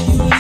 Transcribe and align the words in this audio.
you. 0.06 0.37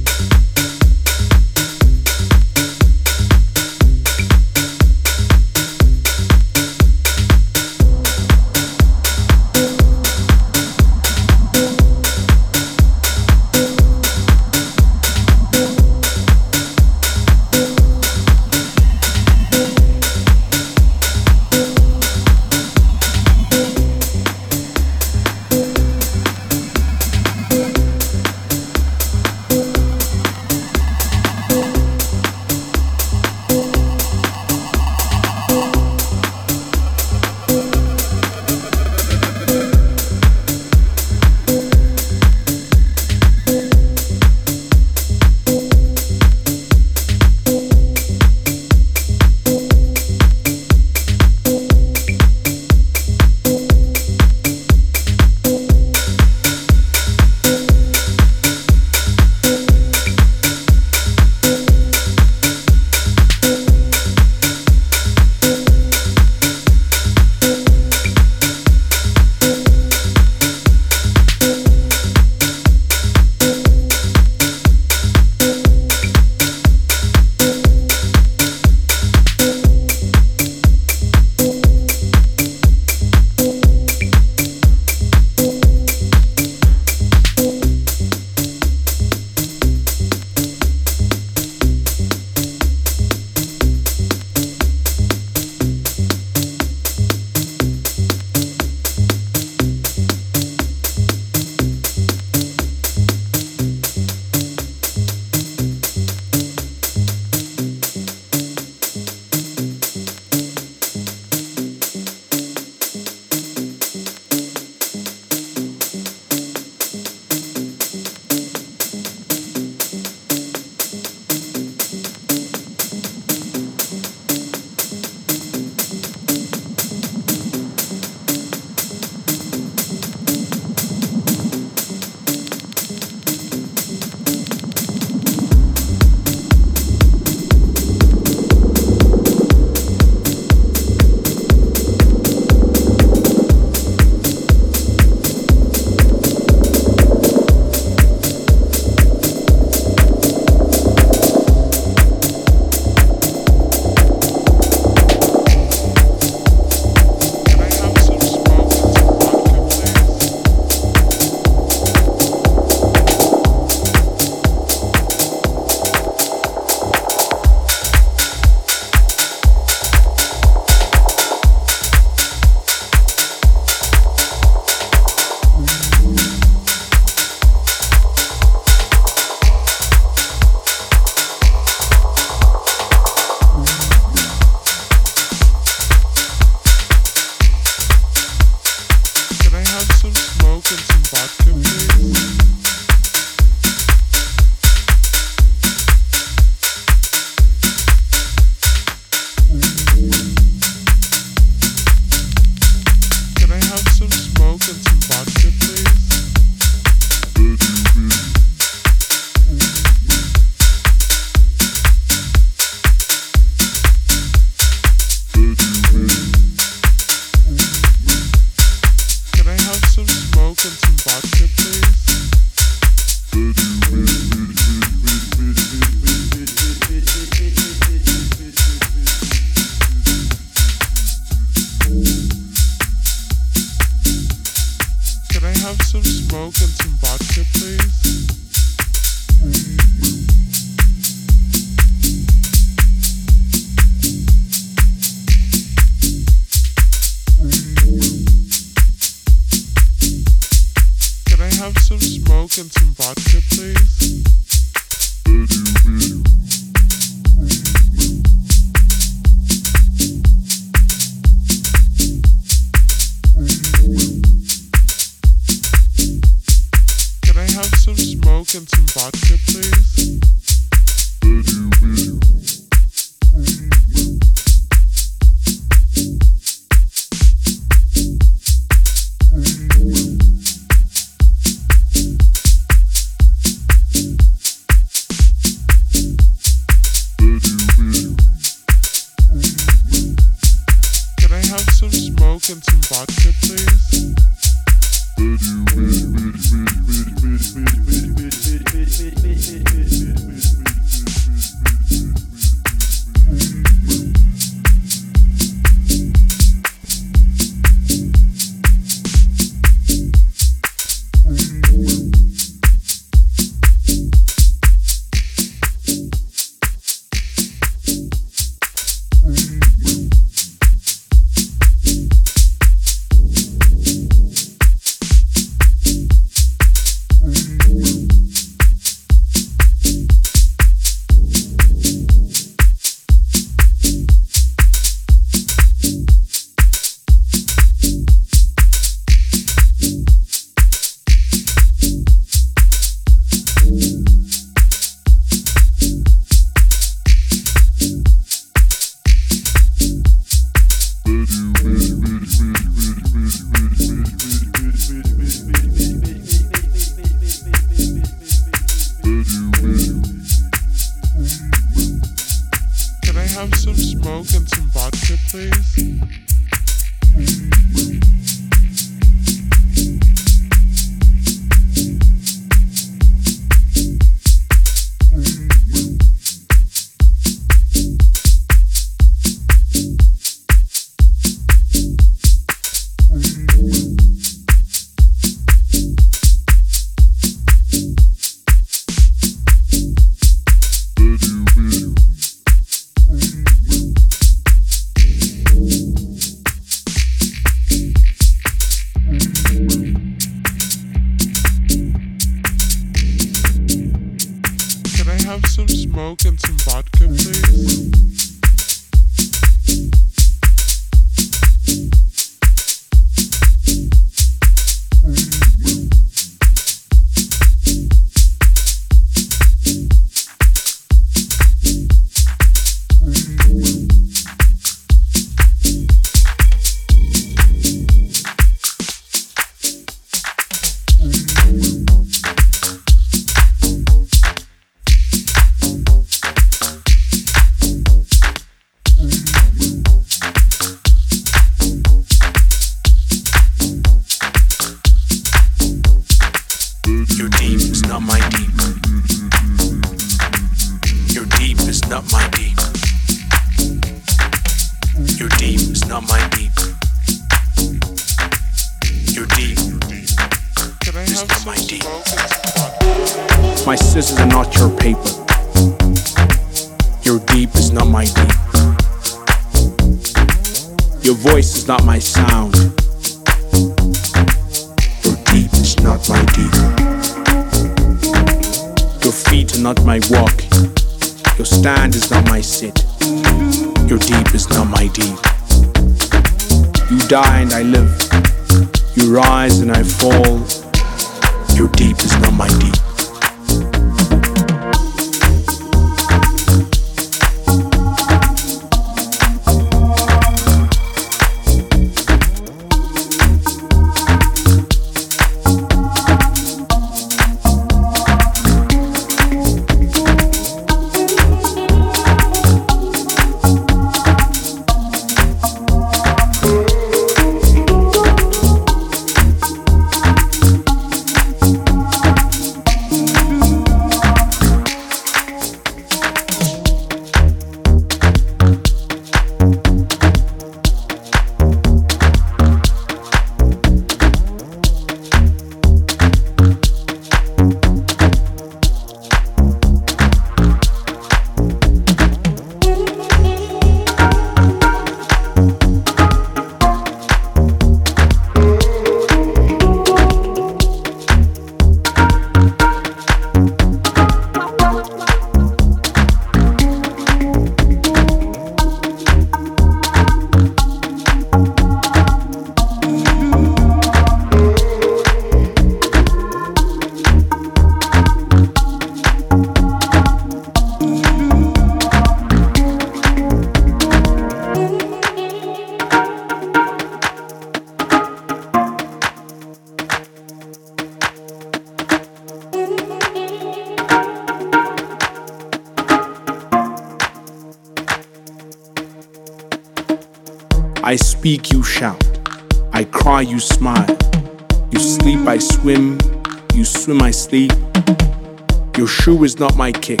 Not 599.40 599.56
my 599.56 599.72
kick. 599.72 600.00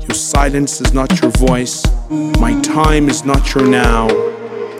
Your 0.00 0.14
silence 0.14 0.80
is 0.80 0.92
not 0.92 1.20
your 1.20 1.30
voice. 1.32 1.84
My 2.38 2.58
time 2.60 3.08
is 3.08 3.24
not 3.24 3.54
your 3.54 3.66
now. 3.66 4.08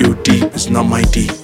Your 0.01 0.15
deep 0.23 0.55
is 0.55 0.71
not 0.71 0.85
my 0.85 1.03
deep. 1.03 1.42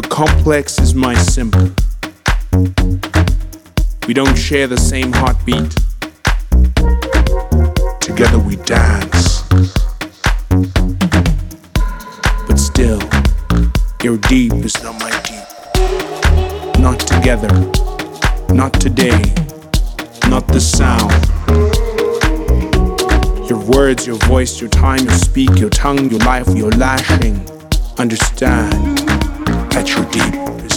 Your 0.00 0.08
complex 0.08 0.78
is 0.78 0.94
my 0.94 1.12
simple. 1.12 1.68
We 4.08 4.14
don't 4.14 4.34
share 4.34 4.66
the 4.66 4.78
same 4.78 5.12
heartbeat. 5.12 5.74
Together 8.00 8.38
we 8.38 8.56
dance. 8.64 9.42
But 12.48 12.56
still, 12.56 13.02
your 14.02 14.16
deep 14.16 14.54
is 14.64 14.82
not 14.82 14.98
my 15.00 15.10
deep. 15.28 16.80
Not 16.80 16.98
together. 17.00 17.52
Not 18.54 18.72
today. 18.80 19.20
Not 20.30 20.48
the 20.48 20.60
sound. 20.60 21.12
Your 23.50 23.58
words, 23.66 24.06
your 24.06 24.16
voice, 24.16 24.62
your 24.62 24.70
time, 24.70 25.00
your 25.00 25.12
speak, 25.12 25.58
your 25.58 25.68
tongue, 25.68 26.08
your 26.08 26.20
life, 26.20 26.48
your 26.56 26.70
lashing. 26.70 27.46
Understand 27.98 29.19
that 29.70 29.88
your 29.88 30.04
deep 30.10 30.69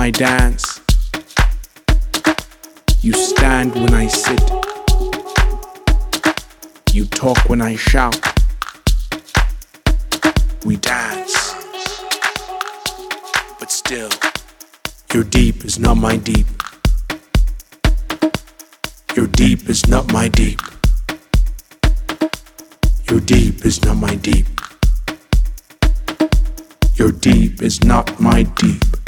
my 0.00 0.10
dance. 0.10 0.80
You 3.02 3.12
stand 3.12 3.74
when 3.74 3.92
I 3.92 4.06
sit. 4.06 4.40
You 6.94 7.04
talk 7.04 7.36
when 7.50 7.60
I 7.60 7.76
shout. 7.76 8.18
We 10.64 10.76
dance. 10.76 11.34
But 13.58 13.70
still, 13.70 14.08
your 15.12 15.24
deep 15.24 15.66
is 15.66 15.78
not 15.78 15.98
my 15.98 16.16
deep. 16.16 16.46
Your 19.14 19.26
deep 19.26 19.68
is 19.68 19.86
not 19.86 20.10
my 20.14 20.28
deep. 20.28 20.60
Your 23.10 23.20
deep 23.20 23.66
is 23.66 23.84
not 23.84 23.98
my 23.98 24.14
deep. 24.14 24.46
Your 26.94 27.12
deep 27.12 27.60
is 27.60 27.84
not 27.84 28.18
my 28.18 28.44
deep. 28.44 28.99